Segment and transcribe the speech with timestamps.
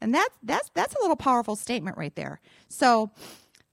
[0.00, 2.40] And that's that's that's a little powerful statement right there.
[2.68, 3.10] So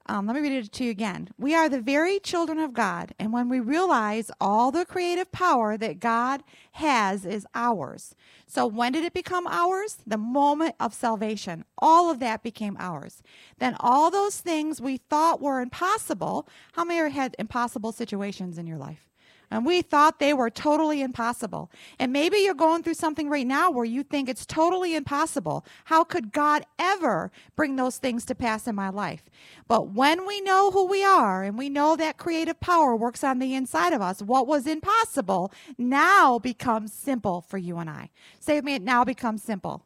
[0.09, 1.29] um, let me read it to you again.
[1.37, 5.77] We are the very children of God, and when we realize all the creative power
[5.77, 6.43] that God
[6.73, 8.15] has is ours.
[8.45, 9.97] So, when did it become ours?
[10.07, 11.65] The moment of salvation.
[11.77, 13.21] All of that became ours.
[13.59, 16.47] Then, all those things we thought were impossible.
[16.73, 19.09] How many had impossible situations in your life?
[19.49, 21.71] And we thought they were totally impossible.
[21.99, 25.65] And maybe you're going through something right now where you think it's totally impossible.
[25.85, 29.23] How could God ever bring those things to pass in my life?
[29.67, 33.39] But when we know who we are and we know that creative power works on
[33.39, 38.09] the inside of us, what was impossible now becomes simple for you and I.
[38.45, 39.83] With me, it now becomes simple.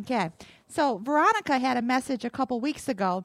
[0.00, 0.30] Okay.
[0.68, 3.24] So Veronica had a message a couple weeks ago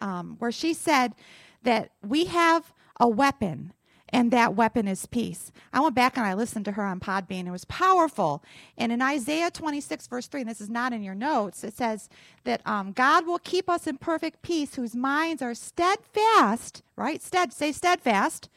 [0.00, 1.14] um, where she said
[1.62, 3.72] that we have a weapon
[4.10, 5.52] and that weapon is peace.
[5.72, 7.46] I went back and I listened to her on Podbean.
[7.46, 8.42] It was powerful.
[8.76, 12.08] And in Isaiah 26, verse 3, and this is not in your notes, it says
[12.44, 17.22] that um, God will keep us in perfect peace whose minds are steadfast, right?
[17.22, 18.48] Stead, say steadfast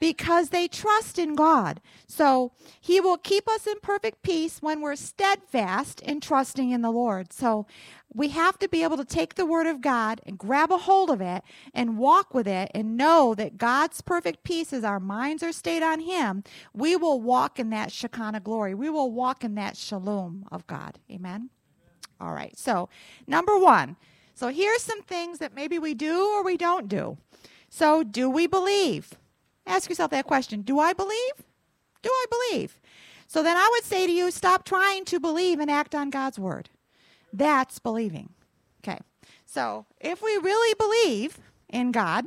[0.00, 1.80] because they trust in God.
[2.06, 6.90] So he will keep us in perfect peace when we're steadfast in trusting in the
[6.90, 7.32] Lord.
[7.32, 7.66] So
[8.12, 11.10] we have to be able to take the word of God and grab a hold
[11.10, 11.42] of it
[11.74, 15.82] and walk with it and know that God's perfect peace as our minds are stayed
[15.82, 18.74] on him, we will walk in that Shekinah glory.
[18.74, 20.98] We will walk in that shalom of God.
[21.10, 21.28] Amen.
[21.28, 21.50] Amen.
[22.20, 22.56] All right.
[22.58, 22.88] So,
[23.26, 23.96] number 1.
[24.34, 27.18] So here's some things that maybe we do or we don't do.
[27.68, 29.14] So, do we believe?
[29.68, 31.32] Ask yourself that question Do I believe?
[32.02, 32.80] Do I believe?
[33.26, 36.38] So then I would say to you, stop trying to believe and act on God's
[36.38, 36.70] word.
[37.32, 38.30] That's believing.
[38.82, 38.98] Okay.
[39.44, 42.26] So if we really believe in God,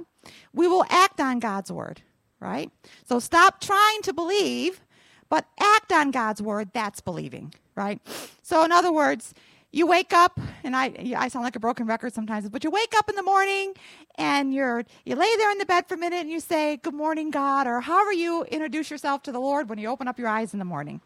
[0.54, 2.04] we will act on God's word,
[2.40, 2.70] right?
[3.06, 4.82] So stop trying to believe,
[5.28, 6.70] but act on God's word.
[6.74, 8.00] That's believing, right?
[8.44, 9.34] So, in other words,
[9.72, 12.94] you wake up and I, I sound like a broken record sometimes but you wake
[12.98, 13.74] up in the morning
[14.16, 16.94] and you're you lay there in the bed for a minute and you say good
[16.94, 20.28] morning god or however you introduce yourself to the lord when you open up your
[20.28, 21.02] eyes in the morning.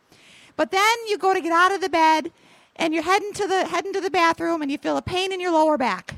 [0.58, 2.32] But then you go to get out of the bed
[2.76, 5.40] and you're heading to the heading to the bathroom and you feel a pain in
[5.40, 6.16] your lower back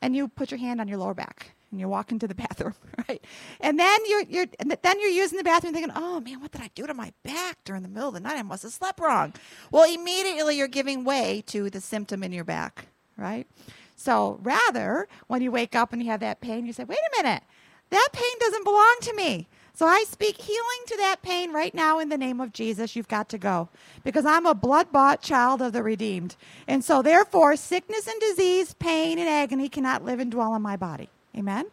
[0.00, 2.74] and you put your hand on your lower back and you walk into the bathroom,
[3.08, 3.22] right?
[3.60, 6.70] And then you're you're then you're using the bathroom thinking, "Oh man, what did I
[6.74, 8.38] do to my back during the middle of the night?
[8.38, 9.34] I must have slept wrong."
[9.70, 12.86] Well, immediately you're giving way to the symptom in your back,
[13.16, 13.46] right?
[13.96, 17.22] So rather, when you wake up and you have that pain, you say, "Wait a
[17.22, 17.42] minute,
[17.90, 22.00] that pain doesn't belong to me." So I speak healing to that pain right now
[22.00, 22.96] in the name of Jesus.
[22.96, 23.68] You've got to go
[24.02, 26.34] because I'm a blood bought child of the redeemed.
[26.66, 30.76] And so, therefore, sickness and disease, pain and agony cannot live and dwell in my
[30.76, 31.10] body.
[31.38, 31.66] Amen?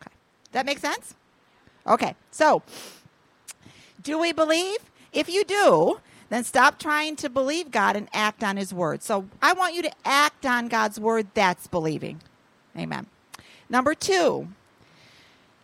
[0.00, 0.14] Okay.
[0.52, 1.14] That makes sense?
[1.86, 2.14] Okay.
[2.30, 2.62] So,
[4.02, 4.78] do we believe?
[5.12, 6.00] If you do,
[6.30, 9.02] then stop trying to believe God and act on His word.
[9.02, 11.26] So, I want you to act on God's word.
[11.34, 12.20] That's believing.
[12.76, 13.06] Amen.
[13.68, 14.48] Number two,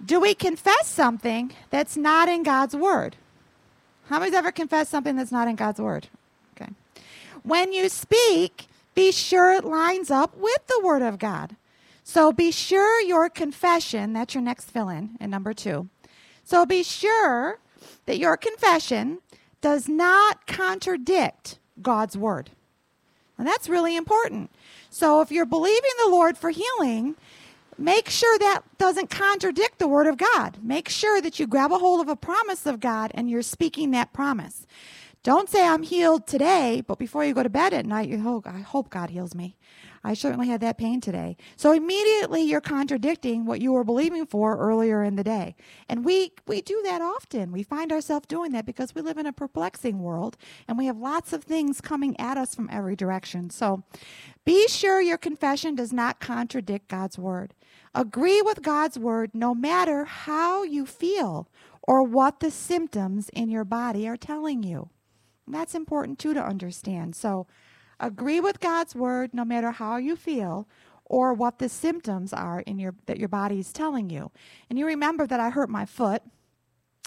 [0.05, 3.17] do we confess something that's not in God's word?
[4.09, 6.09] How many's ever confessed something that's not in God's word?
[6.57, 6.73] Okay.
[7.43, 11.57] When you speak, be sure it lines up with the word of God.
[12.09, 15.91] So be sure your confession, that's your next fill in, and number two.
[16.43, 17.59] So be sure
[18.07, 19.19] that your confession
[19.61, 22.49] does not contradict God's word.
[23.37, 24.51] And that's really important.
[24.89, 27.15] So if you're believing the Lord for healing,
[27.77, 30.61] make sure that doesn't contradict the word of God.
[30.63, 33.91] Make sure that you grab a hold of a promise of God and you're speaking
[33.91, 34.67] that promise.
[35.23, 38.47] Don't say I'm healed today, but before you go to bed at night, you hope,
[38.47, 39.58] I hope God heals me.
[40.05, 41.37] I certainly had that pain today.
[41.57, 45.57] So immediately you're contradicting what you were believing for earlier in the day.
[45.89, 47.53] And we we do that often.
[47.53, 50.37] We find ourselves doing that because we live in a perplexing world
[50.67, 53.51] and we have lots of things coming at us from every direction.
[53.51, 53.83] So
[54.45, 57.55] be sure your confession does not contradict God's word.
[57.95, 61.49] Agree with God's word no matter how you feel
[61.83, 64.91] or what the symptoms in your body are telling you.
[65.47, 67.17] That's important too to understand.
[67.17, 67.47] So
[68.01, 70.69] Agree with God's word no matter how you feel
[71.05, 74.31] or what the symptoms are in your that your body is telling you.
[74.69, 76.23] And you remember that I hurt my foot.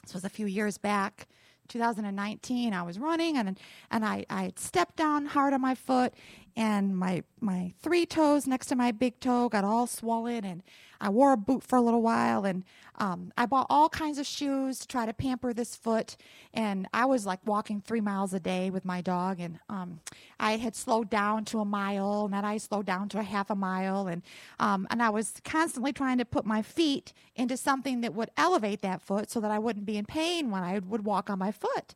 [0.04, 1.28] This was a few years back.
[1.68, 3.58] 2019 I was running and
[3.90, 6.14] and I I stepped down hard on my foot
[6.56, 10.64] and my my three toes next to my big toe got all swollen and
[11.00, 12.64] I wore a boot for a little while and
[13.02, 16.18] um, I bought all kinds of shoes to try to pamper this foot.
[16.54, 19.40] And I was like walking three miles a day with my dog.
[19.40, 20.02] And um,
[20.40, 23.50] I had slowed down to a mile, and then I slowed down to a half
[23.50, 24.08] a mile.
[24.08, 24.22] And,
[24.60, 28.82] um, and I was constantly trying to put my feet into something that would elevate
[28.84, 31.52] that foot so that I wouldn't be in pain when I would walk on my
[31.52, 31.96] foot.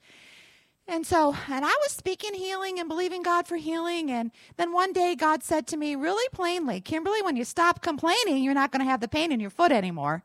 [0.87, 4.11] And so, and I was speaking healing and believing God for healing.
[4.11, 8.43] And then one day God said to me really plainly, Kimberly, when you stop complaining,
[8.43, 10.23] you're not going to have the pain in your foot anymore.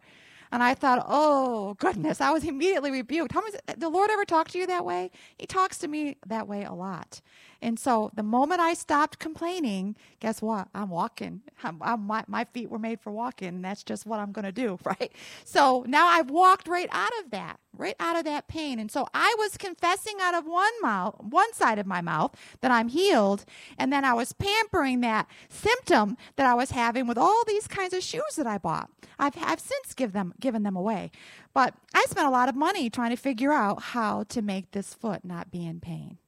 [0.52, 2.20] And I thought, oh, goodness.
[2.20, 3.32] I was immediately rebuked.
[3.32, 5.10] How much, the Lord ever talk to you that way?
[5.38, 7.20] He talks to me that way a lot.
[7.62, 10.68] And so the moment I stopped complaining, guess what?
[10.74, 11.42] I'm walking.
[11.62, 13.48] I'm, I'm, my, my feet were made for walking.
[13.48, 15.12] And that's just what I'm going to do, right?
[15.44, 18.78] So now I've walked right out of that, right out of that pain.
[18.78, 22.70] And so I was confessing out of one mouth, one side of my mouth that
[22.70, 23.44] I'm healed.
[23.78, 27.92] And then I was pampering that symptom that I was having with all these kinds
[27.92, 28.90] of shoes that I bought.
[29.18, 31.10] I've, I've since give them, given them away.
[31.52, 34.94] But I spent a lot of money trying to figure out how to make this
[34.94, 36.18] foot not be in pain.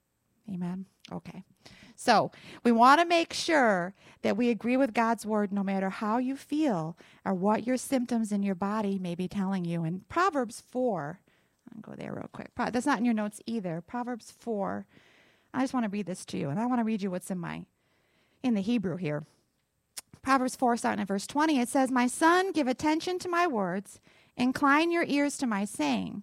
[0.53, 0.87] Amen.
[1.11, 1.43] Okay.
[1.97, 2.31] So
[2.65, 6.37] we want to make sure that we agree with God's word no matter how you
[6.37, 9.85] feel or what your symptoms in your body may be telling you.
[9.85, 11.21] In Proverbs 4,
[11.75, 12.51] I'll go there real quick.
[12.57, 13.81] That's not in your notes either.
[13.81, 14.87] Proverbs 4.
[15.55, 17.31] I just want to read this to you, and I want to read you what's
[17.31, 17.65] in my
[18.43, 19.25] in the Hebrew here.
[20.23, 24.01] Proverbs 4, starting at verse 20, it says, My son, give attention to my words,
[24.37, 26.23] incline your ears to my saying.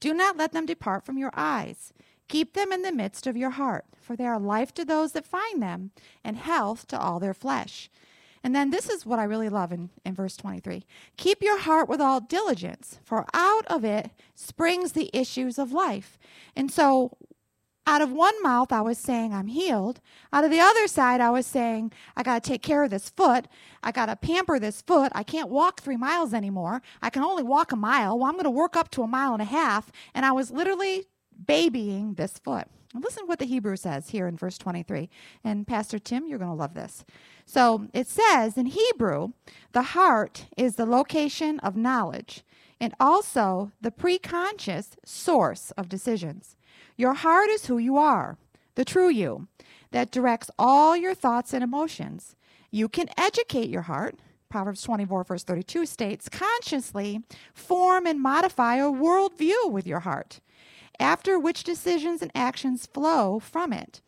[0.00, 1.92] Do not let them depart from your eyes.
[2.28, 5.26] Keep them in the midst of your heart, for they are life to those that
[5.26, 5.92] find them,
[6.24, 7.88] and health to all their flesh.
[8.42, 10.84] And then this is what I really love in, in verse 23
[11.16, 16.18] Keep your heart with all diligence, for out of it springs the issues of life.
[16.54, 17.16] And so,
[17.88, 20.00] out of one mouth, I was saying, I'm healed.
[20.32, 23.10] Out of the other side, I was saying, I got to take care of this
[23.10, 23.46] foot.
[23.82, 25.12] I got to pamper this foot.
[25.14, 26.82] I can't walk three miles anymore.
[27.00, 28.18] I can only walk a mile.
[28.18, 29.92] Well, I'm going to work up to a mile and a half.
[30.14, 31.06] And I was literally
[31.44, 32.68] babying this foot.
[32.94, 35.10] Listen to what the Hebrew says here in verse 23.
[35.44, 37.04] And Pastor Tim, you're going to love this.
[37.44, 39.32] So it says in Hebrew,
[39.72, 42.42] the heart is the location of knowledge
[42.80, 46.56] and also the preconscious source of decisions.
[46.96, 48.38] Your heart is who you are,
[48.74, 49.48] the true you,
[49.90, 52.36] that directs all your thoughts and emotions.
[52.70, 54.16] You can educate your heart.
[54.48, 57.20] Proverbs 24, verse 32 states, consciously
[57.52, 60.40] form and modify a worldview with your heart
[60.98, 64.00] after which decisions and actions flow from it.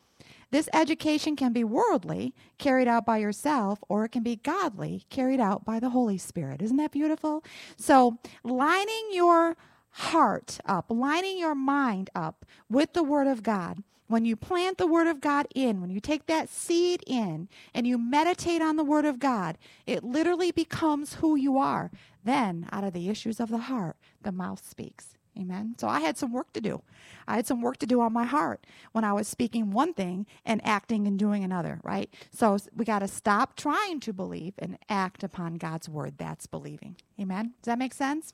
[0.50, 5.40] This education can be worldly, carried out by yourself, or it can be godly, carried
[5.40, 6.62] out by the Holy Spirit.
[6.62, 7.44] Isn't that beautiful?
[7.76, 9.56] So, lining your
[9.90, 13.82] heart up, lining your mind up with the Word of God.
[14.06, 17.86] When you plant the Word of God in, when you take that seed in and
[17.86, 21.90] you meditate on the Word of God, it literally becomes who you are.
[22.24, 25.17] Then, out of the issues of the heart, the mouth speaks.
[25.38, 25.74] Amen.
[25.78, 26.82] So I had some work to do.
[27.28, 30.26] I had some work to do on my heart when I was speaking one thing
[30.44, 32.12] and acting and doing another, right?
[32.32, 36.14] So we got to stop trying to believe and act upon God's word.
[36.18, 36.96] That's believing.
[37.20, 37.54] Amen.
[37.62, 38.32] Does that make sense?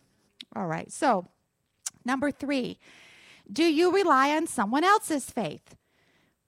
[0.56, 0.90] All right.
[0.90, 1.26] So,
[2.04, 2.78] number three,
[3.52, 5.76] do you rely on someone else's faith?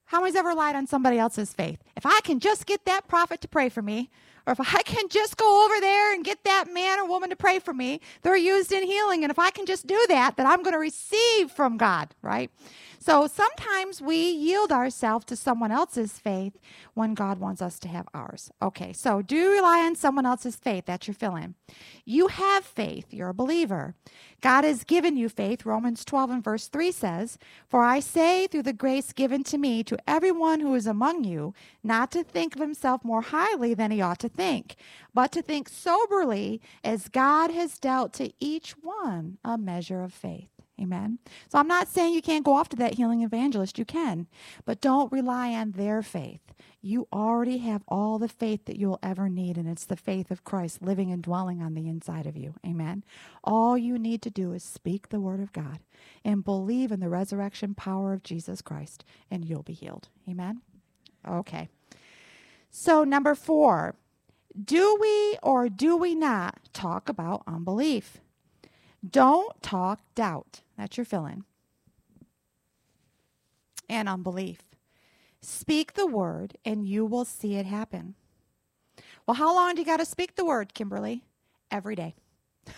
[0.06, 1.82] How many's ever relied on somebody else's faith?
[1.96, 4.10] If I can just get that prophet to pray for me,
[4.46, 7.36] or if I can just go over there and get that man or woman to
[7.36, 9.24] pray for me, they're used in healing.
[9.24, 12.50] And if I can just do that, then I'm going to receive from God, right?
[13.06, 16.58] So sometimes we yield ourselves to someone else's faith
[16.94, 18.50] when God wants us to have ours.
[18.60, 20.86] Okay, so do rely on someone else's faith.
[20.86, 21.54] That's your fill in.
[22.04, 23.94] You have faith, you're a believer.
[24.40, 25.64] God has given you faith.
[25.64, 27.38] Romans 12 and verse 3 says,
[27.68, 31.54] For I say through the grace given to me to everyone who is among you,
[31.84, 34.74] not to think of himself more highly than he ought to think,
[35.14, 40.55] but to think soberly as God has dealt to each one a measure of faith.
[40.80, 41.18] Amen.
[41.48, 43.78] So I'm not saying you can't go off to that healing evangelist.
[43.78, 44.26] You can,
[44.66, 46.40] but don't rely on their faith.
[46.82, 50.44] You already have all the faith that you'll ever need, and it's the faith of
[50.44, 52.54] Christ living and dwelling on the inside of you.
[52.64, 53.04] Amen.
[53.42, 55.80] All you need to do is speak the word of God
[56.24, 60.08] and believe in the resurrection power of Jesus Christ, and you'll be healed.
[60.28, 60.60] Amen.
[61.26, 61.68] Okay.
[62.70, 63.96] So, number four,
[64.62, 68.18] do we or do we not talk about unbelief?
[69.08, 70.62] Don't talk doubt.
[70.76, 71.44] That's your fill in.
[73.88, 74.60] And unbelief.
[75.40, 78.14] Speak the word and you will see it happen.
[79.26, 81.22] Well, how long do you got to speak the word, Kimberly?
[81.70, 82.14] Every day.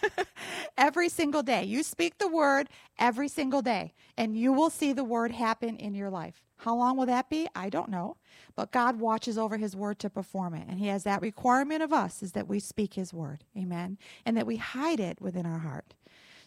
[0.79, 1.65] every single day.
[1.65, 2.69] You speak the word
[2.99, 6.43] every single day, and you will see the word happen in your life.
[6.59, 7.49] How long will that be?
[7.55, 8.17] I don't know.
[8.57, 10.67] But God watches over his word to perform it.
[10.69, 13.45] And he has that requirement of us is that we speak his word.
[13.57, 13.97] Amen.
[14.27, 15.95] And that we hide it within our heart.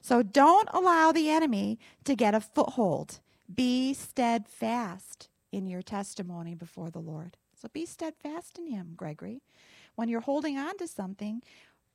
[0.02, 3.20] So don't allow the enemy to get a foothold.
[3.54, 7.38] Be steadfast in your testimony before the Lord.
[7.56, 9.42] So be steadfast in him, Gregory.
[9.96, 11.44] When you're holding on to something,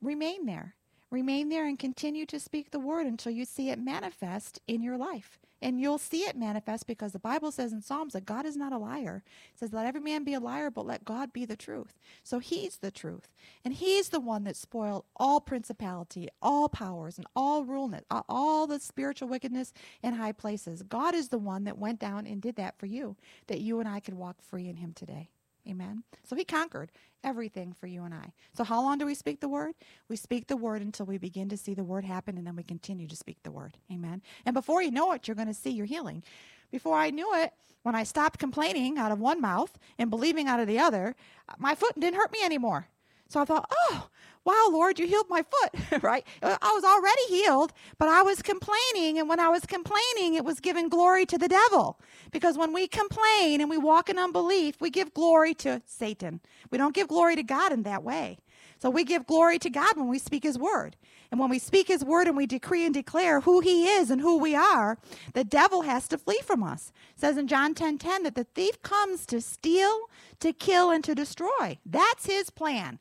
[0.01, 0.77] remain there.
[1.11, 4.97] Remain there and continue to speak the word until you see it manifest in your
[4.97, 5.39] life.
[5.63, 8.73] And you'll see it manifest because the Bible says in Psalms that God is not
[8.73, 9.23] a liar.
[9.53, 11.99] It says, Let every man be a liar, but let God be the truth.
[12.23, 13.31] So he's the truth.
[13.65, 18.81] And he's the one that spoiled all principality, all powers, and all ruleness, all the
[18.81, 19.73] spiritual wickedness
[20.03, 20.83] in high places.
[20.83, 23.89] God is the one that went down and did that for you, that you and
[23.89, 25.31] I could walk free in him today.
[25.69, 26.05] Amen.
[26.25, 26.93] So he conquered
[27.25, 28.33] everything for you and I.
[28.55, 29.75] So how long do we speak the word?
[30.09, 32.63] We speak the word until we begin to see the word happen and then we
[32.63, 33.77] continue to speak the word.
[33.93, 34.23] Amen.
[34.45, 36.23] And before you know it, you're going to see your healing.
[36.71, 40.61] Before I knew it, when I stopped complaining out of one mouth and believing out
[40.61, 41.15] of the other,
[41.59, 42.89] my foot didn't hurt me anymore.
[43.29, 44.09] So I thought, oh,
[44.47, 46.27] wow, Lord, you healed my foot, right?
[46.43, 49.19] Uh, I was already healed, but I was complaining.
[49.19, 52.01] And when I was complaining, it was giving glory to the devil.
[52.31, 56.41] Because when we complain and we walk in unbelief, we give glory to Satan.
[56.71, 58.39] We don't give glory to God in that way.
[58.79, 60.97] So we give glory to God when we speak his word.
[61.31, 64.21] And when we speak his word and we decree and declare who he is and
[64.21, 64.99] who we are,
[65.35, 66.93] the devil has to flee from us.
[67.15, 70.09] It says in John 10:10 10, 10, that the thief comes to steal,
[70.41, 71.79] to kill and to destroy.
[71.85, 72.99] That's his plan.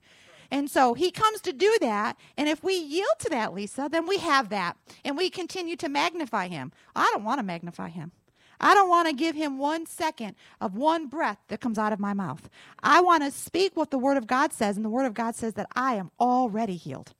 [0.51, 2.17] And so he comes to do that.
[2.37, 4.77] And if we yield to that, Lisa, then we have that.
[5.03, 6.71] And we continue to magnify him.
[6.95, 8.11] I don't want to magnify him.
[8.59, 11.99] I don't want to give him one second of one breath that comes out of
[11.99, 12.49] my mouth.
[12.81, 15.35] I want to speak what the Word of God says, and the Word of God
[15.35, 17.13] says that I am already healed.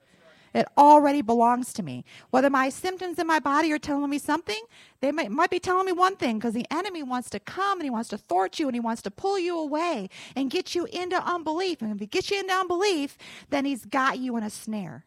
[0.56, 2.06] It already belongs to me.
[2.30, 4.64] Whether my symptoms in my body are telling me something,
[5.02, 7.84] they might, might be telling me one thing because the enemy wants to come and
[7.84, 10.86] he wants to thwart you and he wants to pull you away and get you
[10.86, 11.82] into unbelief.
[11.82, 13.18] And if he gets you into unbelief,
[13.50, 15.04] then he's got you in a snare,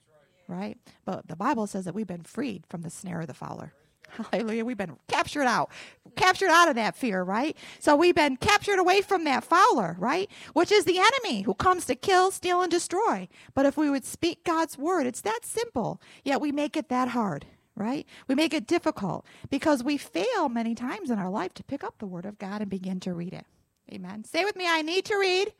[0.49, 0.76] right?
[1.07, 3.73] But the Bible says that we've been freed from the snare of the fowler.
[4.09, 4.65] Hallelujah.
[4.65, 5.71] We've been captured out,
[6.17, 7.57] captured out of that fear, right?
[7.79, 10.31] So we've been captured away from that fowler, right?
[10.55, 13.29] Which is the enemy who comes to kill, steal, and destroy.
[13.55, 16.00] But if we would speak God's word, it's that simple.
[16.25, 17.47] Yet we make it that hard,
[17.77, 18.07] right?
[18.27, 21.99] We make it difficult because we fail many times in our life to pick up
[21.99, 23.47] the word of God and begin to read it.
[23.93, 24.25] Amen.
[24.25, 25.53] Say with me, I need to read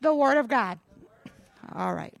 [0.00, 0.78] the word of God.
[1.74, 2.14] All right.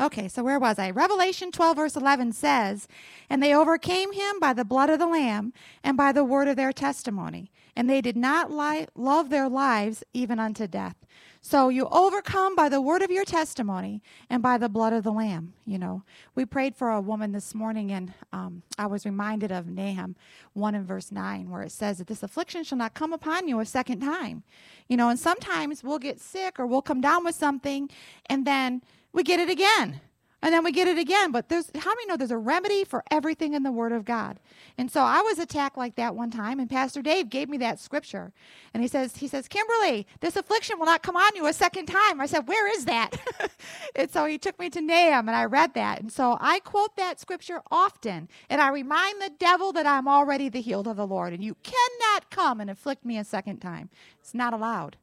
[0.00, 0.90] Okay, so where was I?
[0.90, 2.86] Revelation 12, verse 11 says,
[3.28, 5.52] And they overcame him by the blood of the Lamb
[5.82, 7.50] and by the word of their testimony.
[7.74, 10.96] And they did not love their lives even unto death.
[11.40, 15.12] So you overcome by the word of your testimony and by the blood of the
[15.12, 15.54] Lamb.
[15.64, 16.02] You know,
[16.34, 20.16] we prayed for a woman this morning, and um, I was reminded of Nahum
[20.54, 23.60] 1 and verse 9, where it says that this affliction shall not come upon you
[23.60, 24.42] a second time.
[24.88, 27.88] You know, and sometimes we'll get sick or we'll come down with something,
[28.26, 30.00] and then we get it again.
[30.40, 31.32] And then we get it again.
[31.32, 34.38] But there's how many know there's a remedy for everything in the Word of God?
[34.76, 37.80] And so I was attacked like that one time, and Pastor Dave gave me that
[37.80, 38.32] scripture.
[38.72, 41.86] And he says, he says, Kimberly, this affliction will not come on you a second
[41.86, 42.20] time.
[42.20, 43.16] I said, Where is that?
[43.96, 46.00] and so he took me to Nahum and I read that.
[46.00, 48.28] And so I quote that scripture often.
[48.48, 51.32] And I remind the devil that I'm already the healed of the Lord.
[51.32, 53.90] And you cannot come and afflict me a second time.
[54.20, 54.98] It's not allowed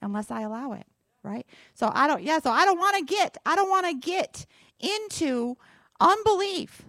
[0.00, 0.86] unless I allow it
[1.22, 1.46] right?
[1.74, 4.46] So I don't, yeah, so I don't want to get, I don't want to get
[4.80, 5.56] into
[6.00, 6.82] unbelief,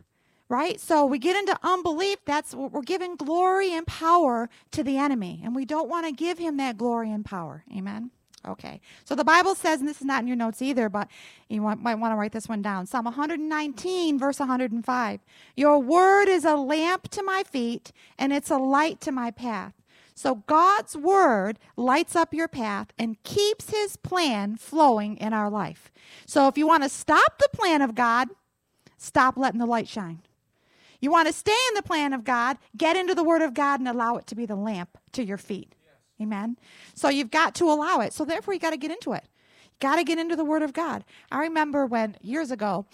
[0.50, 0.80] right?
[0.80, 5.42] So we get into unbelief, that's what we're giving glory and power to the enemy.
[5.44, 7.64] And we don't want to give him that glory and power.
[7.76, 8.12] Amen.
[8.46, 8.82] Okay.
[9.06, 11.08] So the Bible says, and this is not in your notes either, but
[11.48, 12.86] you want, might want to write this one down.
[12.86, 15.20] Psalm 119, verse 105.
[15.56, 19.74] Your word is a lamp to my feet, and it's a light to my path.
[20.16, 25.92] So God's word lights up your path and keeps his plan flowing in our life.
[26.26, 28.30] So if you want to stop the plan of God,
[28.98, 30.22] stop letting the light shine.
[31.02, 33.80] You want to stay in the plan of God, get into the word of God
[33.80, 35.76] and allow it to be the lamp to your feet.
[35.84, 35.96] Yes.
[36.22, 36.58] Amen.
[36.94, 38.14] So you've got to allow it.
[38.14, 39.26] So therefore you got to get into it.
[39.80, 41.04] Got to get into the word of God.
[41.30, 42.86] I remember when years ago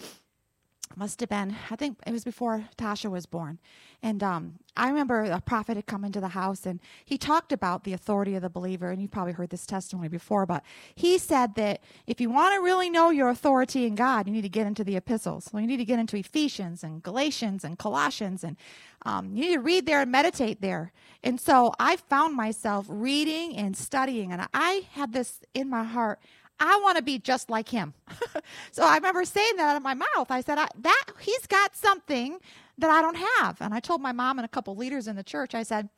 [0.95, 3.59] must have been, I think it was before Tasha was born.
[4.01, 7.83] And um, I remember a prophet had come into the house and he talked about
[7.83, 8.89] the authority of the believer.
[8.89, 10.63] And you've probably heard this testimony before, but
[10.95, 14.41] he said that if you want to really know your authority in God, you need
[14.43, 15.49] to get into the epistles.
[15.53, 18.43] You need to get into Ephesians and Galatians and Colossians.
[18.43, 18.57] And
[19.05, 20.91] um, you need to read there and meditate there.
[21.23, 24.31] And so I found myself reading and studying.
[24.31, 26.19] And I had this in my heart.
[26.59, 27.93] I want to be just like him.
[28.71, 30.29] so I remember saying that out of my mouth.
[30.29, 32.39] I said, I, that he's got something
[32.77, 33.61] that I don't have.
[33.61, 35.89] And I told my mom and a couple leaders in the church, I said,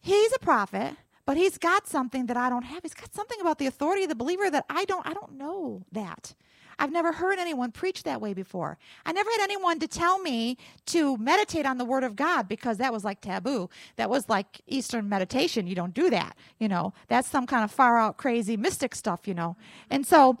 [0.00, 0.94] he's a prophet,
[1.26, 2.82] but he's got something that I don't have.
[2.82, 5.84] He's got something about the authority of the believer that I don't I don't know
[5.92, 6.34] that.
[6.78, 8.78] I've never heard anyone preach that way before.
[9.04, 10.56] I never had anyone to tell me
[10.86, 13.68] to meditate on the Word of God because that was like taboo.
[13.96, 15.66] That was like Eastern meditation.
[15.66, 16.36] You don't do that.
[16.58, 19.56] You know, that's some kind of far out crazy mystic stuff, you know.
[19.90, 20.38] And so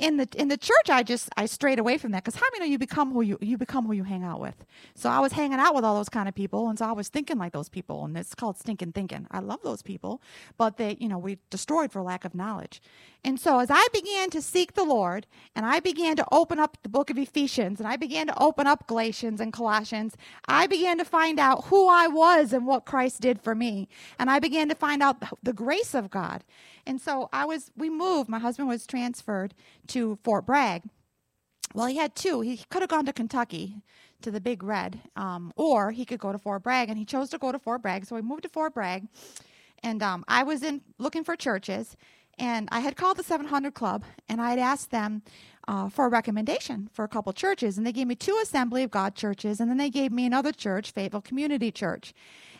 [0.00, 2.66] in the in the church i just i strayed away from that because how many
[2.66, 4.64] know you become who you you become who you hang out with?
[4.94, 7.08] So i was hanging out with all those kind of people and so i was
[7.08, 9.26] thinking like those people and it's called stinking thinking.
[9.30, 10.22] I love those people
[10.56, 12.80] but they you know we destroyed for lack of knowledge.
[13.22, 16.78] And so as i began to seek the lord and i began to open up
[16.82, 20.16] the book of ephesians and i began to open up galatians and colossians
[20.48, 23.88] i began to find out who i was and what christ did for me.
[24.18, 26.44] And i began to find out the grace of god
[26.90, 28.28] and so I was, we moved.
[28.28, 29.54] My husband was transferred
[29.86, 30.82] to Fort Bragg.
[31.72, 32.40] Well, he had two.
[32.40, 33.84] He could have gone to Kentucky
[34.22, 37.30] to the Big Red, um, or he could go to Fort Bragg, and he chose
[37.30, 38.06] to go to Fort Bragg.
[38.06, 39.06] So we moved to Fort Bragg,
[39.84, 41.96] and um, I was in looking for churches,
[42.40, 45.22] and I had called the 700 Club, and I had asked them
[45.68, 48.90] uh, for a recommendation for a couple churches, and they gave me two Assembly of
[48.90, 52.12] God churches, and then they gave me another church, Fayetteville Community Church,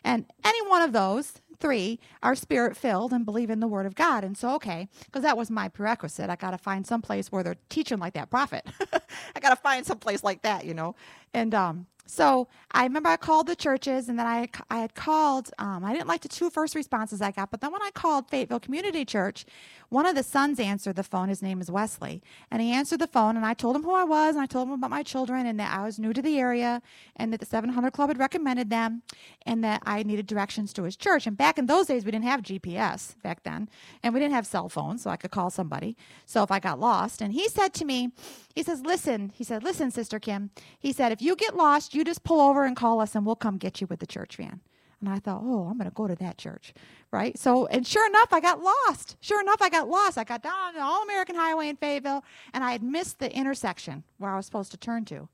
[0.05, 3.95] and any one of those three are spirit filled and believe in the word of
[3.95, 4.25] God.
[4.25, 6.31] And so, okay, because that was my prerequisite.
[6.31, 8.67] I got to find some place where they're teaching like that prophet.
[9.37, 10.97] I got to find some place like that, you know.
[11.35, 15.51] And um, so I remember I called the churches, and then I I had called.
[15.59, 18.29] Um, I didn't like the two first responses I got, but then when I called
[18.29, 19.45] Fayetteville Community Church,
[19.89, 21.29] one of the sons answered the phone.
[21.29, 24.05] His name is Wesley, and he answered the phone, and I told him who I
[24.05, 26.39] was, and I told him about my children, and that I was new to the
[26.39, 26.83] area,
[27.17, 29.03] and that the 700 Club had recommended them,
[29.47, 31.27] and that I needed directions to his church.
[31.27, 33.69] And back in those days, we didn't have GPS back then,
[34.03, 35.97] and we didn't have cell phones, so I could call somebody.
[36.27, 38.13] So if I got lost, and he said to me,
[38.55, 42.05] he says, "Listen," he said, "Listen, Sister Kim," he said, "if you get lost, you."
[42.11, 44.61] just pull over and call us and we'll come get you with the church van.
[45.01, 46.75] And I thought, oh, I'm going to go to that church,
[47.11, 47.39] right?
[47.39, 49.17] So, and sure enough, I got lost.
[49.21, 50.19] Sure enough, I got lost.
[50.19, 53.35] I got down on the All American Highway in Fayetteville, and I had missed the
[53.35, 55.29] intersection where I was supposed to turn to.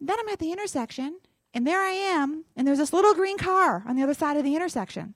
[0.00, 1.18] Then I'm at the intersection,
[1.52, 4.44] and there I am, and there's this little green car on the other side of
[4.44, 5.14] the intersection.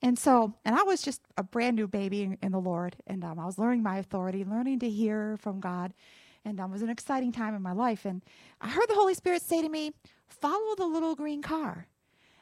[0.00, 3.24] And so, and I was just a brand new baby in, in the Lord, and
[3.24, 5.92] um, I was learning my authority, learning to hear from God
[6.44, 8.04] and it was an exciting time in my life.
[8.04, 8.22] And
[8.60, 9.92] I heard the Holy Spirit say to me,
[10.28, 11.86] "Follow the little green car."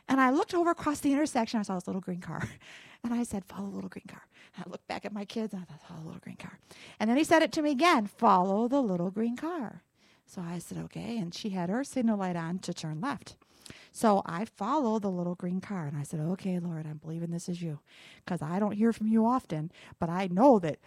[0.08, 1.60] And I looked over across the intersection.
[1.60, 2.48] I saw this little green car,
[3.04, 4.26] and I said, "Follow the little green car."
[4.56, 6.58] And I looked back at my kids, and I thought, "Follow the little green car."
[6.98, 9.82] And then he said it to me again, "Follow the little green car."
[10.26, 13.36] So I said, "Okay." And she had her signal light on to turn left.
[13.92, 17.48] So I followed the little green car and I said, Okay, Lord, I'm believing this
[17.48, 17.80] is you.
[18.24, 20.78] Because I don't hear from you often, but I know that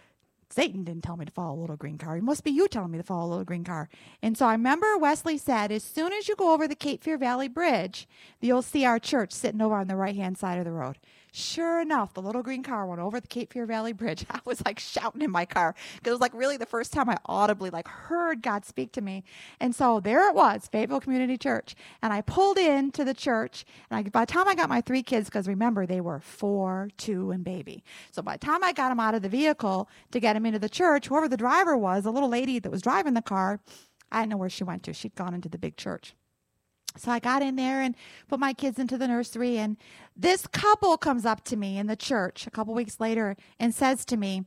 [0.52, 2.18] Satan didn't tell me to follow a little green car.
[2.18, 3.88] It must be you telling me to follow a little green car.
[4.20, 7.16] And so I remember Wesley said, as soon as you go over the Cape Fear
[7.16, 8.06] Valley Bridge,
[8.40, 10.98] you'll see our church sitting over on the right hand side of the road.
[11.34, 14.26] Sure enough, the little green car went over the Cape Fear Valley Bridge.
[14.30, 17.08] I was like shouting in my car because it was like really the first time
[17.08, 19.24] I audibly like heard God speak to me.
[19.58, 21.74] And so there it was, Fayetteville Community Church.
[22.02, 23.64] And I pulled into the church.
[23.90, 26.90] And I, by the time I got my three kids, because remember they were four,
[26.98, 27.82] two, and baby.
[28.10, 30.58] So by the time I got them out of the vehicle to get them into
[30.58, 33.58] the church, whoever the driver was, the little lady that was driving the car,
[34.10, 34.92] I didn't know where she went to.
[34.92, 36.14] She'd gone into the big church.
[36.96, 37.94] So I got in there and
[38.28, 39.58] put my kids into the nursery.
[39.58, 39.76] And
[40.16, 44.04] this couple comes up to me in the church a couple weeks later and says
[44.06, 44.44] to me,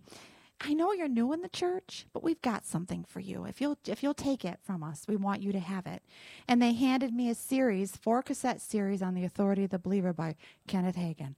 [0.61, 3.45] I know you're new in the church, but we've got something for you.
[3.45, 6.01] If you'll if you'll take it from us, we want you to have it.
[6.47, 10.13] And they handed me a series, four cassette series on the authority of the believer
[10.13, 11.35] by Kenneth Hagin.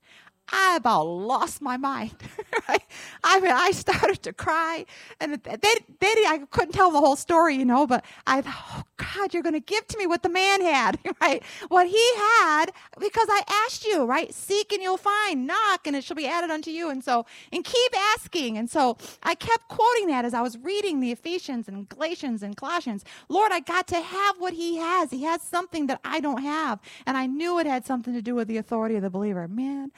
[0.50, 2.14] I about lost my mind.
[2.68, 2.82] right?
[3.24, 4.86] I mean, I started to cry,
[5.20, 5.56] and they,
[6.00, 7.86] they, I couldn't tell the whole story, you know.
[7.86, 10.98] But I thought, oh God, you're going to give to me what the man had,
[11.20, 11.42] right?
[11.68, 12.66] What he had,
[12.98, 14.32] because I asked you, right?
[14.32, 17.64] Seek and you'll find, knock and it shall be added unto you, and so and
[17.64, 18.58] keep asking.
[18.58, 22.56] And so I kept quoting that as I was reading the Ephesians and Galatians and
[22.56, 23.04] Colossians.
[23.28, 25.10] Lord, I got to have what he has.
[25.10, 28.34] He has something that I don't have, and I knew it had something to do
[28.34, 29.48] with the authority of the believer.
[29.48, 29.92] Man,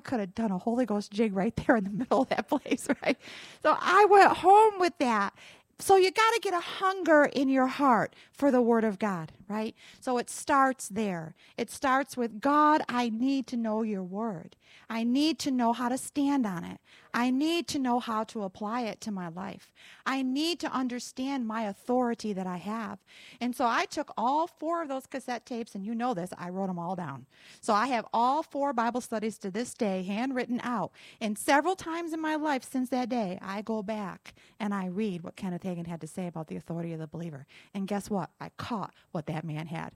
[0.00, 2.88] could have done a Holy Ghost jig right there in the middle of that place,
[3.02, 3.18] right?
[3.62, 5.34] So I went home with that.
[5.78, 9.32] So you got to get a hunger in your heart for the Word of God,
[9.48, 9.74] right?
[10.00, 11.34] So it starts there.
[11.58, 14.56] It starts with God, I need to know your Word.
[14.90, 16.80] I need to know how to stand on it.
[17.14, 19.70] I need to know how to apply it to my life.
[20.06, 22.98] I need to understand my authority that I have.
[23.40, 26.48] And so I took all four of those cassette tapes, and you know this, I
[26.48, 27.26] wrote them all down.
[27.60, 30.92] So I have all four Bible studies to this day handwritten out.
[31.20, 35.22] And several times in my life since that day, I go back and I read
[35.22, 37.46] what Kenneth Hagin had to say about the authority of the believer.
[37.74, 38.30] And guess what?
[38.40, 39.92] I caught what that man had.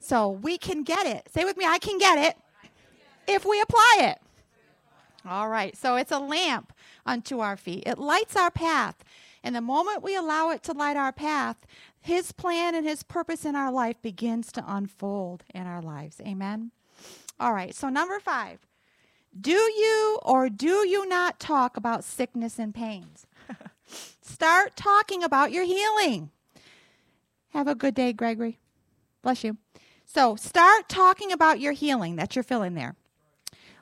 [0.00, 1.28] So we can get it.
[1.32, 2.36] Say with me, I can get it
[3.28, 4.18] if we apply it.
[5.28, 5.76] All right.
[5.76, 6.72] So it's a lamp
[7.04, 7.84] unto our feet.
[7.86, 9.04] It lights our path.
[9.42, 11.66] And the moment we allow it to light our path,
[12.00, 16.20] his plan and his purpose in our life begins to unfold in our lives.
[16.20, 16.70] Amen.
[17.38, 17.74] All right.
[17.74, 18.58] So number 5.
[19.38, 23.26] Do you or do you not talk about sickness and pains?
[24.22, 26.30] Start talking about your healing.
[27.50, 28.58] Have a good day, Gregory.
[29.22, 29.56] Bless you.
[30.04, 32.94] So start talking about your healing that you're feeling there.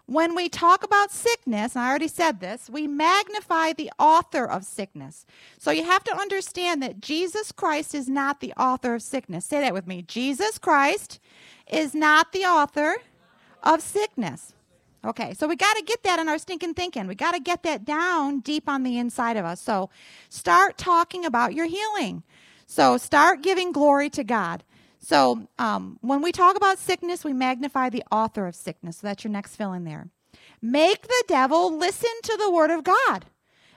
[0.07, 5.25] When we talk about sickness, I already said this, we magnify the author of sickness.
[5.59, 9.47] So you have to understand that Jesus Christ is not the author of sickness.
[9.47, 10.03] Say that with me.
[10.03, 11.21] Jesus Christ
[11.67, 12.97] is not the author
[13.62, 14.53] of sickness.
[15.07, 17.07] Okay, so we got to get that in our stinking thinking.
[17.07, 19.61] We got to get that down deep on the inside of us.
[19.61, 19.88] So
[20.29, 22.23] start talking about your healing.
[22.67, 24.64] So start giving glory to God.
[25.05, 28.99] So um, when we talk about sickness, we magnify the author of sickness.
[28.99, 30.09] So that's your next fill in there.
[30.62, 33.27] Make the devil listen to the word of God.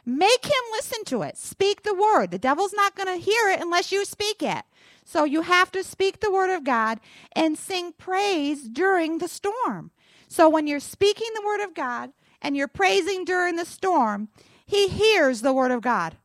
[0.06, 1.38] Make him listen to it.
[1.38, 2.32] Speak the word.
[2.32, 4.64] The devil's not going to hear it unless you speak it.
[5.04, 7.00] So you have to speak the word of God
[7.34, 9.92] and sing praise during the storm.
[10.30, 12.12] So when you're speaking the word of God
[12.42, 14.30] and you're praising during the storm,
[14.66, 16.16] he hears the word of God.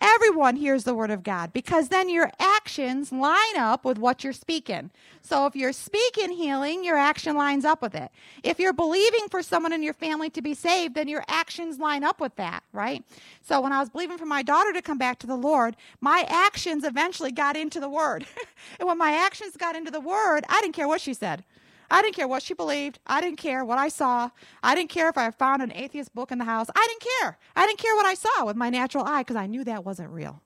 [0.00, 4.32] Everyone hears the word of God because then your actions line up with what you're
[4.32, 4.90] speaking.
[5.22, 8.10] So if you're speaking healing, your action lines up with it.
[8.42, 12.04] If you're believing for someone in your family to be saved, then your actions line
[12.04, 13.04] up with that, right?
[13.42, 16.26] So when I was believing for my daughter to come back to the Lord, my
[16.28, 18.26] actions eventually got into the word.
[18.78, 21.44] and when my actions got into the word, I didn't care what she said.
[21.90, 22.98] I didn't care what she believed.
[23.06, 24.30] I didn't care what I saw.
[24.62, 26.68] I didn't care if I found an atheist book in the house.
[26.74, 27.38] I didn't care.
[27.54, 30.10] I didn't care what I saw with my natural eye because I knew that wasn't
[30.10, 30.42] real.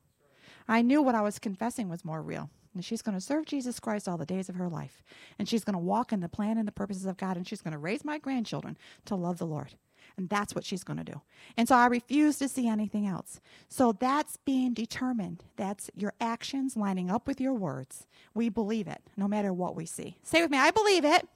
[0.69, 2.51] I knew what I was confessing was more real.
[2.75, 5.03] And she's going to serve Jesus Christ all the days of her life.
[5.39, 7.37] And she's going to walk in the plan and the purposes of God.
[7.37, 9.75] And she's going to raise my grandchildren to love the Lord.
[10.21, 11.23] And that's what she's going to do.
[11.57, 13.41] And so I refuse to see anything else.
[13.71, 15.45] So that's being determined.
[15.57, 18.07] That's your actions lining up with your words.
[18.35, 20.19] We believe it no matter what we see.
[20.23, 21.27] Say with me, I believe it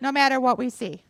[0.00, 1.02] no matter what we see.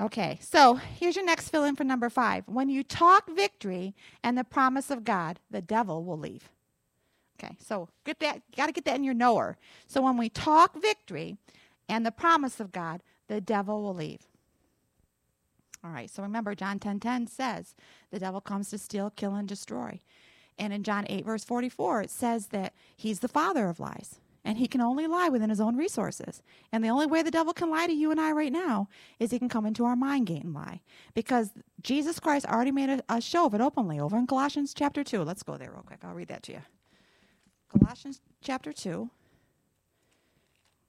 [0.00, 2.42] Okay, so here's your next fill in for number five.
[2.48, 3.94] When you talk victory
[4.24, 6.50] and the promise of God, the devil will leave.
[7.38, 9.58] Okay, so get that, got to get that in your knower.
[9.86, 11.36] So when we talk victory
[11.88, 14.26] and the promise of God, the devil will leave.
[15.84, 17.74] All right, so remember, John 10 10 says,
[18.10, 20.00] the devil comes to steal, kill, and destroy.
[20.58, 24.58] And in John 8, verse 44, it says that he's the father of lies and
[24.58, 26.42] he can only lie within his own resources.
[26.72, 29.30] And the only way the devil can lie to you and I right now is
[29.30, 30.80] he can come into our mind gate and lie.
[31.14, 35.04] Because Jesus Christ already made a, a show of it openly over in Colossians chapter
[35.04, 35.22] 2.
[35.22, 36.00] Let's go there real quick.
[36.02, 36.62] I'll read that to you.
[37.68, 38.90] Colossians chapter 2.
[38.90, 39.10] I'm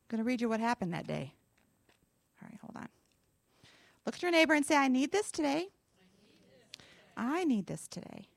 [0.09, 1.33] going to read you what happened that day.
[2.41, 2.89] All right, hold on.
[4.05, 5.67] Look at your neighbor and say, I need this today.
[7.15, 8.27] I need this today.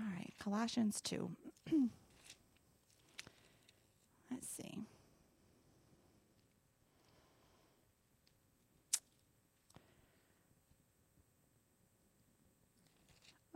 [0.00, 1.30] All right, Colossians 2.
[4.30, 4.78] Let's see.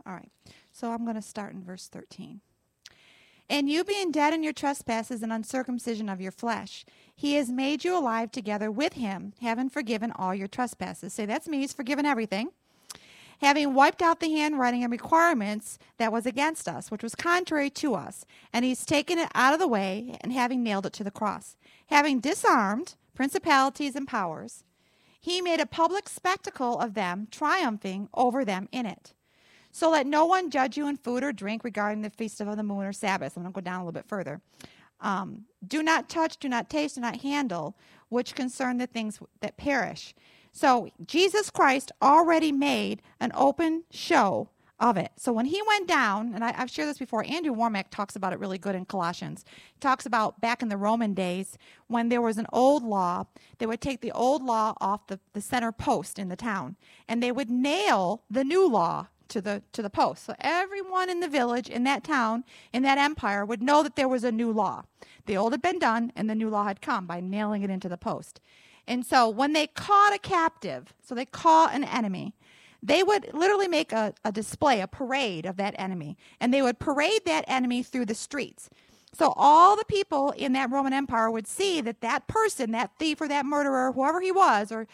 [0.05, 0.31] All right,
[0.71, 2.41] so I'm going to start in verse 13.
[3.51, 6.85] And you being dead in your trespasses and uncircumcision of your flesh,
[7.21, 11.13] he has made you alive together with him, having forgiven all your trespasses.
[11.13, 11.59] Say, that's me.
[11.59, 12.49] He's forgiven everything.
[13.41, 17.93] Having wiped out the handwriting and requirements that was against us, which was contrary to
[17.93, 21.11] us, and he's taken it out of the way, and having nailed it to the
[21.11, 21.55] cross.
[21.91, 24.63] Having disarmed principalities and powers,
[25.19, 29.13] he made a public spectacle of them, triumphing over them in it.
[29.71, 32.63] So let no one judge you in food or drink regarding the feast of the
[32.63, 33.37] moon or Sabbath.
[33.37, 34.41] I'm going to go down a little bit further.
[35.01, 37.75] Um, do not touch, do not taste, do not handle,
[38.09, 40.13] which concern the things that perish.
[40.51, 44.49] So Jesus Christ already made an open show
[44.81, 45.11] of it.
[45.15, 48.33] So when he went down, and I, have shared this before, Andrew Wommack talks about
[48.33, 49.45] it really good in Colossians.
[49.73, 53.25] He talks about back in the Roman days when there was an old law,
[53.59, 56.75] they would take the old law off the, the center post in the town
[57.07, 60.25] and they would nail the new law to the to the post.
[60.25, 64.07] So everyone in the village, in that town, in that empire would know that there
[64.07, 64.83] was a new law.
[65.25, 67.89] The old had been done and the new law had come by nailing it into
[67.89, 68.39] the post.
[68.87, 72.33] And so when they caught a captive, so they caught an enemy,
[72.83, 76.17] they would literally make a, a display, a parade of that enemy.
[76.39, 78.69] And they would parade that enemy through the streets.
[79.13, 83.21] So all the people in that Roman Empire would see that that person, that thief
[83.21, 84.87] or that murderer, whoever he was, or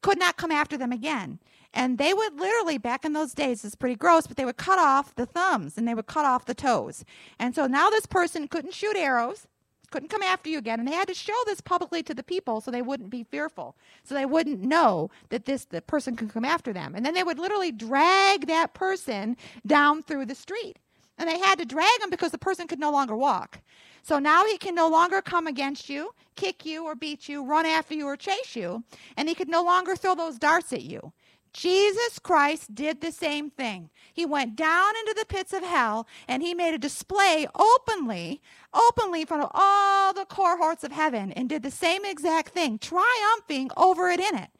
[0.00, 1.38] could not come after them again.
[1.74, 4.78] And they would literally, back in those days, it's pretty gross, but they would cut
[4.78, 7.04] off the thumbs and they would cut off the toes.
[7.38, 9.48] And so now this person couldn't shoot arrows,
[9.90, 10.78] couldn't come after you again.
[10.78, 13.74] And they had to show this publicly to the people so they wouldn't be fearful.
[14.04, 16.94] So they wouldn't know that this the person could come after them.
[16.94, 20.78] And then they would literally drag that person down through the street.
[21.18, 23.60] And they had to drag him because the person could no longer walk.
[24.02, 27.66] So now he can no longer come against you, kick you or beat you, run
[27.66, 28.84] after you or chase you,
[29.16, 31.12] and he could no longer throw those darts at you
[31.54, 33.88] Jesus Christ did the same thing.
[34.12, 38.42] He went down into the pits of hell and he made a display openly,
[38.74, 42.78] openly in front of all the cohorts of heaven and did the same exact thing,
[42.78, 44.50] triumphing over it in it.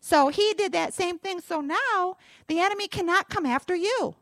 [0.00, 1.40] So he did that same thing.
[1.40, 2.16] So now
[2.48, 4.16] the enemy cannot come after you.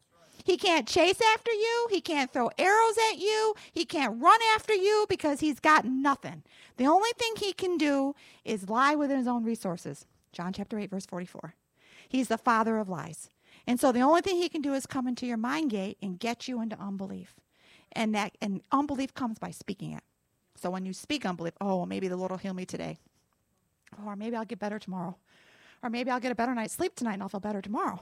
[0.44, 1.88] He can't chase after you.
[1.90, 3.54] He can't throw arrows at you.
[3.72, 6.42] He can't run after you because he's got nothing.
[6.76, 8.14] The only thing he can do
[8.44, 10.06] is lie within his own resources.
[10.32, 11.54] John chapter 8, verse 44.
[12.08, 13.30] He's the father of lies.
[13.66, 16.18] And so the only thing he can do is come into your mind gate and
[16.18, 17.34] get you into unbelief.
[17.92, 20.02] And that and unbelief comes by speaking it.
[20.56, 22.98] So when you speak unbelief, oh, maybe the Lord will heal me today.
[24.04, 25.16] Or maybe I'll get better tomorrow.
[25.82, 28.00] Or maybe I'll get a better night's sleep tonight and I'll feel better tomorrow.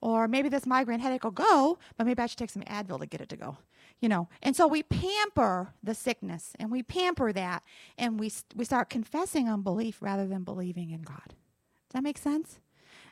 [0.00, 3.06] Or maybe this migraine headache will go, but maybe I should take some Advil to
[3.06, 3.56] get it to go.
[4.00, 7.64] You know, and so we pamper the sickness and we pamper that
[7.96, 11.28] and we, we start confessing unbelief rather than believing in God.
[11.28, 12.60] Does that make sense?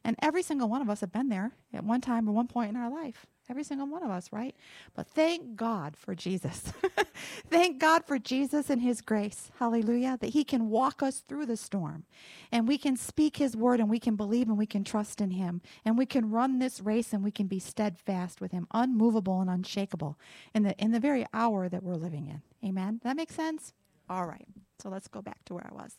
[0.04, 2.70] And every single one of us have been there at one time or one point
[2.70, 3.26] in our life.
[3.48, 4.56] Every single one of us, right?
[4.94, 6.72] But thank God for Jesus.
[7.48, 9.52] thank God for Jesus and His grace.
[9.60, 10.18] Hallelujah.
[10.20, 12.04] That He can walk us through the storm.
[12.50, 15.30] And we can speak His word and we can believe and we can trust in
[15.30, 15.60] Him.
[15.84, 19.48] And we can run this race and we can be steadfast with Him, unmovable and
[19.48, 20.18] unshakable
[20.52, 22.42] in the, in the very hour that we're living in.
[22.68, 23.00] Amen.
[23.04, 23.74] That make sense?
[24.08, 24.46] All right.
[24.80, 25.98] So let's go back to where I was.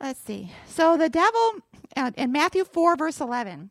[0.00, 0.52] Let's see.
[0.66, 1.52] So the devil,
[1.96, 3.70] uh, in Matthew 4, verse 11,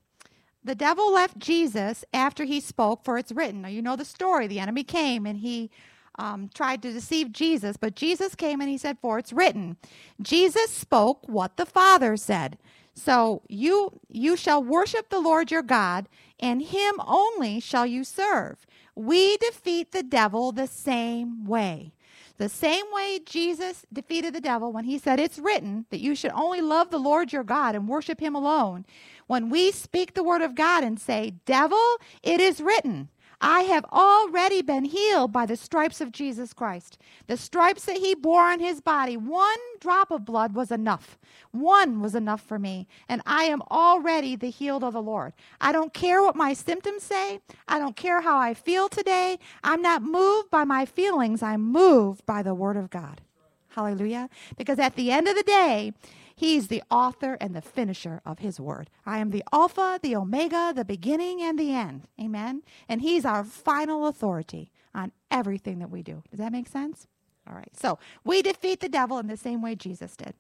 [0.64, 3.62] the devil left Jesus after he spoke, for it's written.
[3.62, 4.48] Now, you know the story.
[4.48, 5.72] The enemy came and he
[6.20, 9.78] um, tried to deceive Jesus, but Jesus came and he said, For it's written.
[10.22, 12.58] Jesus spoke what the Father said.
[12.94, 16.10] So you you shall worship the Lord your God,
[16.40, 18.66] and him only shall you serve.
[18.96, 21.94] We defeat the devil the same way.
[22.38, 26.32] The same way Jesus defeated the devil when he said, It's written that you should
[26.32, 28.86] only love the Lord your God and worship him alone.
[29.26, 33.86] When we speak the word of God and say, Devil, it is written, I have
[33.86, 36.98] already been healed by the stripes of Jesus Christ.
[37.28, 41.20] The stripes that he bore on his body, one drop of blood was enough.
[41.52, 42.88] One was enough for me.
[43.08, 45.34] And I am already the healed of the Lord.
[45.62, 47.40] I don't care what my symptoms say.
[47.68, 49.38] I don't care how I feel today.
[49.64, 51.44] I'm not moved by my feelings.
[51.44, 53.22] I'm moved by the word of God.
[53.70, 54.30] Hallelujah.
[54.58, 55.94] Because at the end of the day,
[56.38, 58.92] He's the author and the finisher of his word.
[59.08, 62.04] I am the Alpha, the Omega, the beginning and the end.
[62.22, 62.62] Amen.
[62.88, 66.22] And he's our final authority on everything that we do.
[66.30, 67.08] Does that make sense?
[67.50, 67.76] All right.
[67.76, 70.36] So we defeat the devil in the same way Jesus did.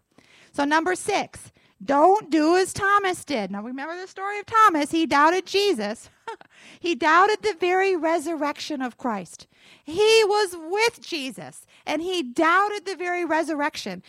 [0.51, 1.51] So, number six,
[1.83, 3.51] don't do as Thomas did.
[3.51, 4.91] Now, remember the story of Thomas.
[4.91, 6.09] He doubted Jesus,
[6.79, 9.47] he doubted the very resurrection of Christ.
[9.83, 14.01] He was with Jesus and he doubted the very resurrection.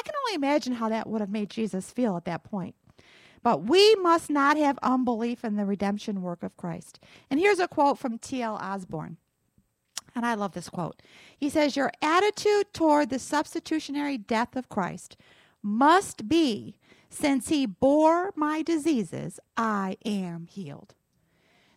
[0.00, 2.74] I can only imagine how that would have made Jesus feel at that point.
[3.42, 6.98] But we must not have unbelief in the redemption work of Christ.
[7.30, 8.56] And here's a quote from T.L.
[8.56, 9.18] Osborn.
[10.14, 11.02] And I love this quote.
[11.36, 15.18] He says, Your attitude toward the substitutionary death of Christ
[15.62, 16.76] must be
[17.10, 20.94] since he bore my diseases, I am healed.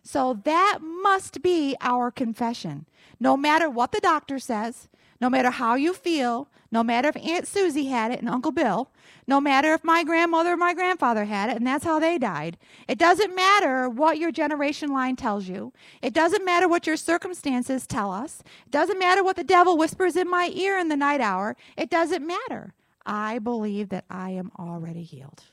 [0.02, 2.86] So that must be our confession.
[3.20, 4.88] No matter what the doctor says,
[5.20, 8.90] no matter how you feel, no matter if Aunt Susie had it and Uncle Bill,
[9.26, 12.58] no matter if my grandmother or my grandfather had it and that's how they died.
[12.88, 15.72] It doesn't matter what your generation line tells you.
[16.02, 18.42] It doesn't matter what your circumstances tell us.
[18.66, 21.56] It doesn't matter what the devil whispers in my ear in the night hour.
[21.76, 22.74] It doesn't matter.
[23.06, 25.44] I believe that I am already healed.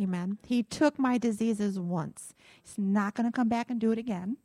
[0.00, 0.38] Amen.
[0.46, 2.34] He took my diseases once.
[2.62, 4.36] He's not going to come back and do it again.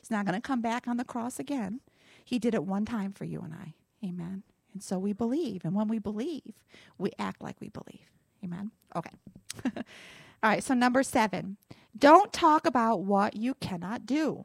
[0.00, 1.80] He's not going to come back on the cross again.
[2.24, 3.74] He did it one time for you and I.
[4.04, 4.42] Amen.
[4.72, 5.64] And so we believe.
[5.64, 6.54] And when we believe,
[6.98, 8.10] we act like we believe.
[8.44, 8.70] Amen.
[8.94, 9.10] Okay.
[9.64, 10.62] All right.
[10.62, 11.56] So, number seven,
[11.96, 14.44] don't talk about what you cannot do.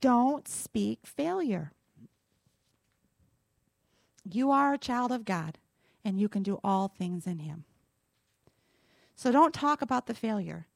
[0.00, 1.72] Don't speak failure.
[4.24, 5.58] You are a child of God
[6.04, 7.64] and you can do all things in Him.
[9.14, 10.66] So don't talk about the failure.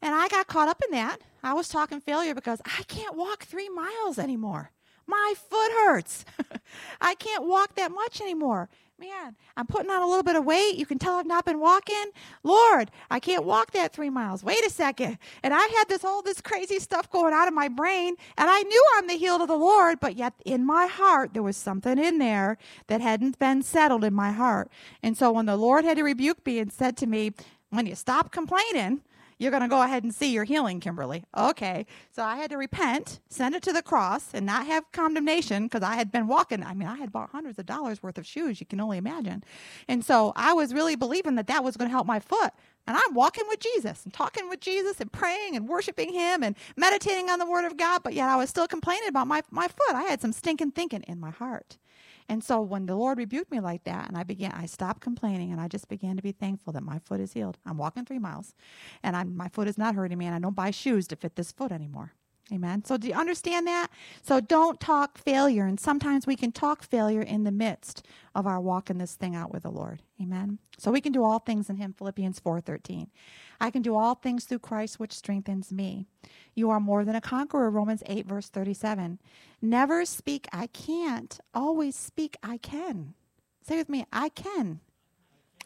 [0.00, 1.18] And I got caught up in that.
[1.42, 4.70] I was talking failure because I can't walk three miles anymore.
[5.08, 6.24] My foot hurts.
[7.00, 8.68] I can't walk that much anymore
[8.98, 10.76] man, I'm putting on a little bit of weight.
[10.76, 12.10] You can tell I've not been walking.
[12.42, 14.42] Lord, I can't walk that three miles.
[14.42, 15.18] Wait a second.
[15.42, 18.62] And I had this all this crazy stuff going out of my brain, and I
[18.62, 21.98] knew I'm the healed of the Lord, but yet in my heart there was something
[21.98, 24.68] in there that hadn't been settled in my heart.
[25.02, 27.32] And so when the Lord had to rebuke me and said to me,
[27.70, 29.02] when you stop complaining,
[29.38, 31.24] you're going to go ahead and see your healing, Kimberly.
[31.36, 31.86] Okay.
[32.10, 35.82] So I had to repent, send it to the cross, and not have condemnation because
[35.82, 36.62] I had been walking.
[36.64, 39.44] I mean, I had bought hundreds of dollars worth of shoes, you can only imagine.
[39.86, 42.52] And so I was really believing that that was going to help my foot.
[42.86, 46.56] And I'm walking with Jesus and talking with Jesus and praying and worshiping Him and
[46.76, 48.02] meditating on the Word of God.
[48.02, 49.94] But yet I was still complaining about my, my foot.
[49.94, 51.76] I had some stinking thinking in my heart.
[52.28, 55.50] And so when the Lord rebuked me like that, and I began, I stopped complaining,
[55.50, 57.58] and I just began to be thankful that my foot is healed.
[57.64, 58.54] I'm walking three miles,
[59.02, 61.36] and I'm, my foot is not hurting me, and I don't buy shoes to fit
[61.36, 62.12] this foot anymore.
[62.52, 62.84] Amen.
[62.84, 63.88] So, do you understand that?
[64.22, 65.66] So, don't talk failure.
[65.66, 69.52] And sometimes we can talk failure in the midst of our walking this thing out
[69.52, 70.00] with the Lord.
[70.20, 70.58] Amen.
[70.78, 73.10] So, we can do all things in Him, Philippians 4 13.
[73.60, 76.06] I can do all things through Christ, which strengthens me.
[76.54, 79.18] You are more than a conqueror, Romans 8, verse 37.
[79.60, 81.38] Never speak, I can't.
[81.54, 83.14] Always speak, I can.
[83.62, 84.80] Say with me, I can.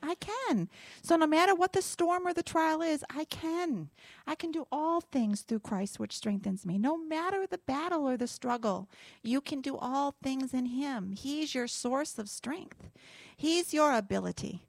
[0.02, 0.68] I can.
[1.02, 3.90] So no matter what the storm or the trial is, I can.
[4.26, 6.76] I can do all things through Christ, which strengthens me.
[6.76, 8.90] No matter the battle or the struggle,
[9.22, 11.12] you can do all things in Him.
[11.12, 12.90] He's your source of strength,
[13.37, 14.62] He's your ability.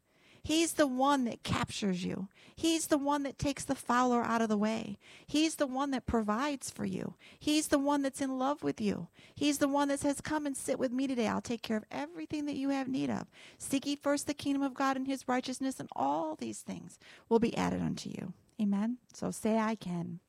[0.43, 2.27] He's the one that captures you.
[2.53, 4.99] He's the one that takes the fowler out of the way.
[5.25, 7.15] He's the one that provides for you.
[7.39, 9.07] He's the one that's in love with you.
[9.33, 11.27] He's the one that says, Come and sit with me today.
[11.27, 13.27] I'll take care of everything that you have need of.
[13.57, 17.39] Seek ye first the kingdom of God and his righteousness, and all these things will
[17.39, 18.33] be added unto you.
[18.61, 18.97] Amen.
[19.13, 20.19] So say, I can.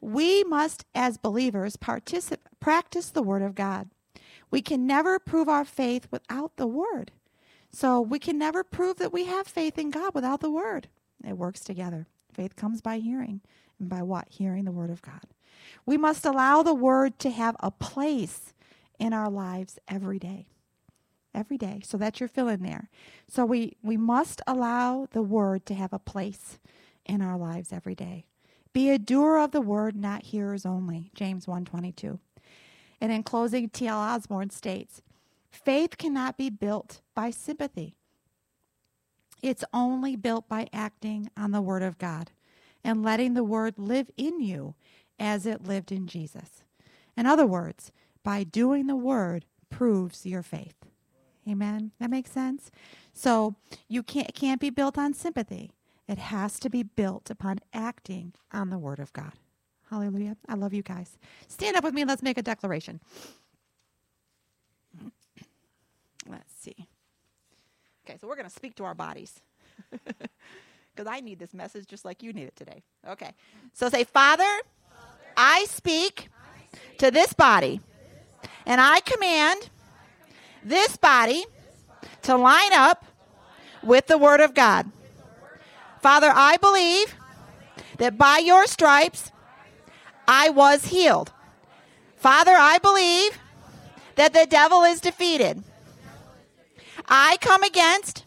[0.00, 3.90] We must, as believers, particip- practice the word of God.
[4.50, 7.12] We can never prove our faith without the word.
[7.74, 10.88] So we can never prove that we have faith in God without the word.
[11.26, 12.06] It works together.
[12.32, 13.40] Faith comes by hearing.
[13.80, 14.28] And by what?
[14.30, 15.22] Hearing the word of God.
[15.84, 18.54] We must allow the word to have a place
[19.00, 20.46] in our lives every day.
[21.34, 21.80] Every day.
[21.84, 22.90] So that you're filling there.
[23.28, 26.60] So we, we must allow the word to have a place
[27.04, 28.24] in our lives every day.
[28.72, 31.10] Be a doer of the word, not hearers only.
[31.12, 32.20] James 122.
[33.00, 33.98] And in closing, T.L.
[33.98, 35.02] Osborn states,
[35.54, 37.94] Faith cannot be built by sympathy.
[39.40, 42.32] It's only built by acting on the Word of God
[42.82, 44.74] and letting the Word live in you
[45.18, 46.64] as it lived in Jesus.
[47.16, 47.92] In other words,
[48.24, 50.74] by doing the Word proves your faith.
[51.48, 51.92] Amen.
[52.00, 52.70] That makes sense?
[53.12, 53.54] So
[53.86, 55.70] you can't, can't be built on sympathy.
[56.08, 59.32] It has to be built upon acting on the Word of God.
[59.88, 60.36] Hallelujah.
[60.48, 61.16] I love you guys.
[61.46, 63.00] Stand up with me let's make a declaration.
[66.28, 66.88] Let's see.
[68.06, 69.40] Okay, so we're going to speak to our bodies.
[70.94, 72.82] Because I need this message just like you need it today.
[73.08, 73.32] Okay.
[73.72, 74.48] So say, Father,
[75.36, 76.28] I speak
[76.98, 77.80] to this body,
[78.64, 79.70] and I command
[80.62, 81.44] this body
[82.22, 83.04] to line up
[83.82, 84.90] with the Word of God.
[86.00, 87.16] Father, I believe
[87.98, 89.32] that by your stripes
[90.28, 91.32] I was healed.
[92.16, 93.38] Father, I believe
[94.14, 95.64] that the devil is defeated.
[97.08, 98.24] I come against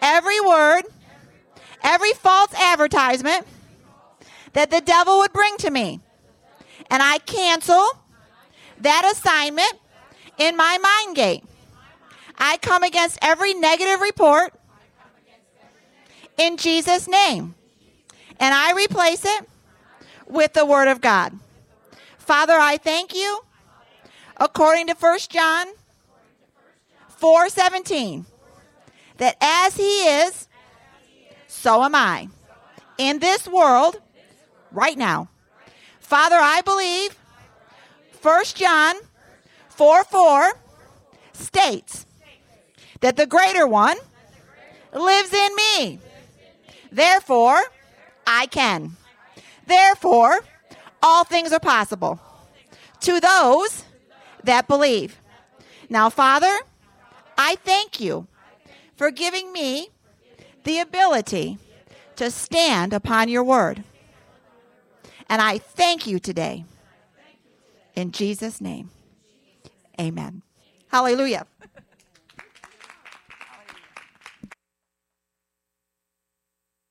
[0.00, 0.82] every word,
[1.82, 3.46] every false advertisement
[4.52, 6.00] that the devil would bring to me.
[6.90, 7.86] And I cancel
[8.80, 9.74] that assignment
[10.38, 11.44] in my mind gate.
[12.36, 14.52] I come against every negative report
[16.36, 17.54] in Jesus' name.
[18.40, 19.48] And I replace it
[20.26, 21.38] with the Word of God.
[22.18, 23.40] Father, I thank you
[24.38, 25.68] according to 1 John
[27.22, 28.26] 4:17
[29.18, 30.48] that as he is
[31.46, 32.28] so am I
[32.98, 34.00] in this world
[34.72, 35.28] right now.
[36.00, 37.16] Father, I believe
[38.20, 38.96] 1 John
[39.68, 40.52] 4 4
[41.32, 42.06] states
[43.00, 43.96] that the greater one
[44.92, 46.00] lives in me.
[46.90, 47.60] Therefore,
[48.26, 48.96] I can.
[49.66, 50.40] Therefore,
[51.00, 52.20] all things are possible
[53.00, 53.84] to those
[54.42, 55.20] that believe.
[55.88, 56.58] Now, Father,
[57.44, 58.28] I thank you
[58.94, 59.88] for giving me
[60.62, 61.58] the ability
[62.14, 63.82] to stand upon your word.
[65.28, 66.64] And I thank you today.
[67.96, 68.90] In Jesus' name,
[70.00, 70.42] amen.
[70.86, 71.46] Hallelujah.